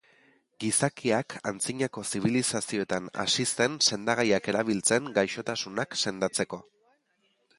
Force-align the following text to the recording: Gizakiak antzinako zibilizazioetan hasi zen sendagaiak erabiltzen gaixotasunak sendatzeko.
Gizakiak 0.63 1.33
antzinako 1.49 2.03
zibilizazioetan 2.11 3.11
hasi 3.25 3.45
zen 3.57 3.77
sendagaiak 3.89 4.51
erabiltzen 4.53 5.13
gaixotasunak 5.19 5.95
sendatzeko. 6.05 6.63